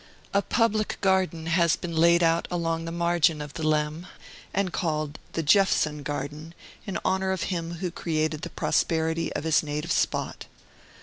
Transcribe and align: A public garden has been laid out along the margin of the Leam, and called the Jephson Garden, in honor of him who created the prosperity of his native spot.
A 0.33 0.41
public 0.41 0.97
garden 1.01 1.45
has 1.45 1.75
been 1.75 1.95
laid 1.95 2.23
out 2.23 2.47
along 2.49 2.85
the 2.85 2.91
margin 2.91 3.39
of 3.39 3.53
the 3.53 3.61
Leam, 3.61 4.07
and 4.51 4.73
called 4.73 5.19
the 5.33 5.43
Jephson 5.43 6.01
Garden, 6.01 6.55
in 6.87 6.97
honor 7.05 7.31
of 7.31 7.43
him 7.53 7.75
who 7.75 7.91
created 7.91 8.41
the 8.41 8.49
prosperity 8.49 9.31
of 9.33 9.43
his 9.43 9.61
native 9.61 9.91
spot. 9.91 10.47